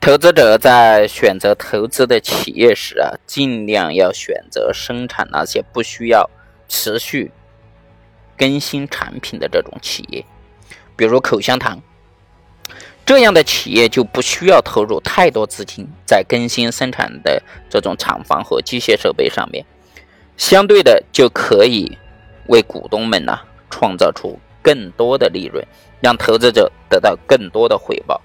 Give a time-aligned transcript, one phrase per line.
[0.00, 6.30] 投资者在选择投资的企业时啊，尽量要选择生产那些不需要
[6.70, 7.30] 持续
[8.34, 10.24] 更新产品的这种企业，
[10.96, 11.78] 比如口香糖
[13.04, 19.62] 这样的企业就不需要投入太多资金在更新生产的这种厂房和机械设备上面，
[20.38, 21.98] 相对的就可以
[22.46, 25.62] 为股东们呢创造出更多的利润，
[26.00, 28.18] 让投资者得到更多的回报。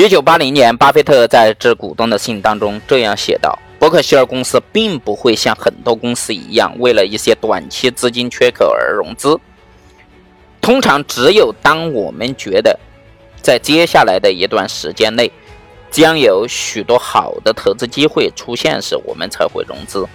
[0.00, 9.36] 一九八零年，巴菲特在致股东的信当中这样写道：“伯克希尔公司并不会像很多公司一样，为了一些短期资金缺口而融资。
[10.60, 12.78] 通常，只有当我们觉得
[13.42, 15.32] 在接下来的一段时间内
[15.90, 20.06] 将有许多好的投资机会出现时，我们才会融资。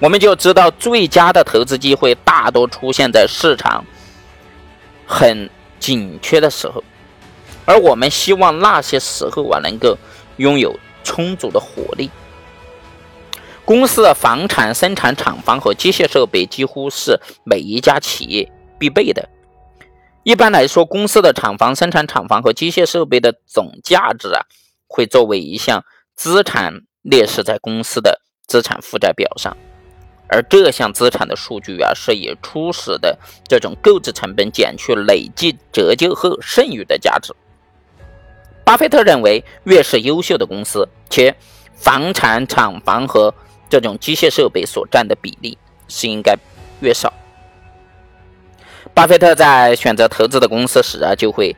[0.00, 3.84] 我们就知道，最佳的投资机会大多出现在市场
[5.06, 6.82] 很紧缺的时候。”
[7.64, 9.96] 而我们希望那些时候啊，能够
[10.36, 12.10] 拥有充足的活力。
[13.64, 19.26] 公司的房产生产厂房和机械设备几乎是每一家企业必备的。
[20.22, 24.44] 一般来说，公司的厂房生产厂房和机械设备的总价值啊，
[24.86, 25.82] 会作为一项
[26.14, 29.56] 资产列示在公司的资产负债表上。
[30.28, 37.34] 而这项资产的数据啊，是以初始的这种购置成本减去累计折旧后剩余的价值。
[38.74, 41.32] 巴菲特认为，越是优秀的公司，且
[41.76, 43.32] 房产厂房和
[43.70, 46.36] 这种机械设备所占的比例是应该
[46.80, 47.12] 越少。
[48.92, 51.54] 巴菲特在选择投资的公司时啊，就会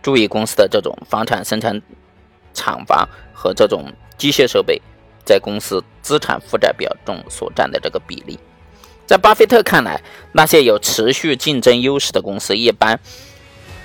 [0.00, 1.82] 注意公司的这种房产生产
[2.54, 4.80] 厂房和这种机械设备
[5.26, 8.38] 在公司资产负债表中所占的这个比例。
[9.04, 10.00] 在巴菲特看来，
[10.32, 12.98] 那些有持续竞争优势的公司一般。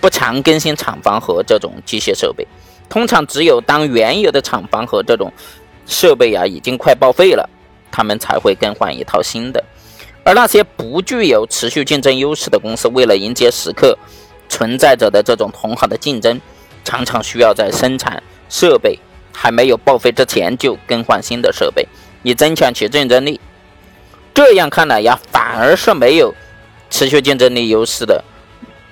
[0.02, 2.46] 不常更新厂房和这种机械设备，
[2.90, 5.32] 通常只有当原有的厂房和这种
[5.86, 7.48] 设备啊已经快报废了，
[7.92, 9.64] 他们才会更换一套新的。
[10.24, 13.98] 而那些不具有持续竞争优势的公司，为了迎接时刻
[14.50, 16.42] 存在着的这种同行的竞争，
[16.84, 19.00] 常常需要在生产设备
[19.32, 21.88] 还没有报废之前就更换新的设备，
[22.24, 23.40] 以增强其竞争力。
[24.34, 26.34] 这样看来呀，反而是没有
[26.90, 28.24] 持续竞争力优势的。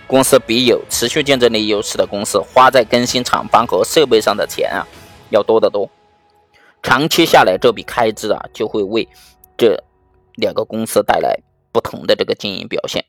[0.09, 4.81] 公司比有持续竞争力优势的公司花在更新厂房和设备上的钱啊
[5.29, 5.87] 要多得多，
[6.81, 9.07] 长期下来这笔开支啊就会为
[9.55, 9.83] 这
[10.33, 11.39] 两个公司带来
[11.71, 13.05] 不同的这个经营表现。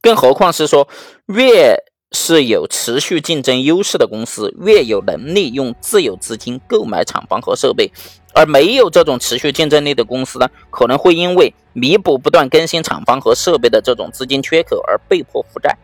[0.00, 0.86] 更何况是说，
[1.26, 1.76] 越
[2.12, 7.90] 是有持续竞争优势的公司，越有能力用自有资金购买厂房和设备，
[8.32, 15.76] 而没有这种持续竞争力的公司呢，可能会因为弥补不断更新厂房和设备的这种资金缺口而被迫负债。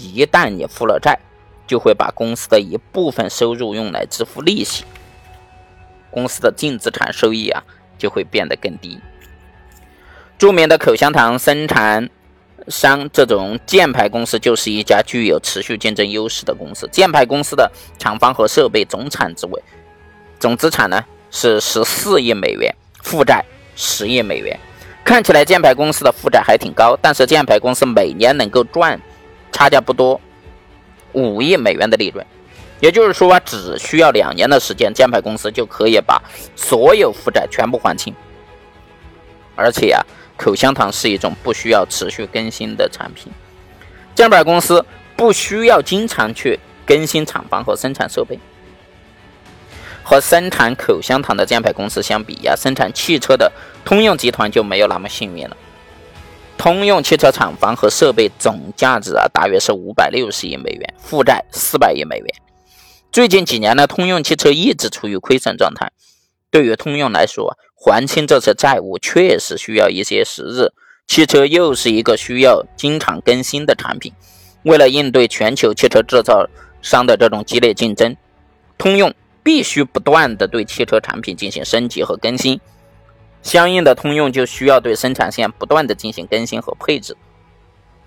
[0.00, 1.18] 一旦你负了债，
[1.66, 4.84] 就会把公司的一部分收入用来支付利息，
[6.10, 7.62] 公司的净资产收益啊
[7.98, 8.98] 就会变得更低。
[10.38, 12.08] 著名的口香糖生产
[12.68, 16.88] 商这种箭牌公司就是一家具有持续竞争优势的公司。
[16.90, 19.62] 箭牌公司的厂房和设备总产值为
[20.38, 23.44] 总资产呢是十四亿美元，负债
[23.76, 24.58] 十亿美元。
[25.04, 28.98] 看起来箭牌公司的负债还挺高，但是箭牌公司每年能够赚。
[29.60, 30.18] 差价不多，
[31.12, 32.24] 五亿美元的利润，
[32.80, 36.18] 也就是说，只需要两年的时间，箭牌公司就可以把
[36.56, 38.14] 所有负债全部还清。
[39.54, 40.00] 而且啊，
[40.38, 43.30] 口香糖是一种不需要持续更新的产品，
[44.14, 44.82] 箭牌公司
[45.14, 48.38] 不需要经常去更新厂房和生产设备。
[50.02, 53.52] 和生产口香糖的箭牌公司相比呀，生产汽车的
[53.84, 55.54] 通用集团就没有那么幸运了。
[56.60, 62.26] 通用汽车厂房和设备总价值啊，大约是五百六十亿美元，负债四百亿美元。
[63.10, 65.90] 最近几年呢，通用汽车一直处于亏损状态。
[66.50, 70.70] 对于通用来说，还清这些债务确实需要一些时日。
[71.06, 74.12] 汽车又是一个需要经常更新的产品，
[74.64, 76.46] 为了应对全球汽车制造
[76.82, 78.14] 商的这种激烈竞争，
[78.76, 79.10] 通用
[79.42, 82.60] 必须不断的对汽车产品进行升级和更新。
[83.42, 87.16] 相应的，通用就需要对生产线不断的进行更新和配置，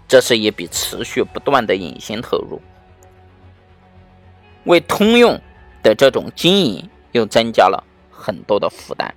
[0.08, 2.62] 这是一笔持续不断的隐形投入，
[4.66, 5.42] 为通用
[5.82, 9.14] 的这种经营又增加了很多的负担。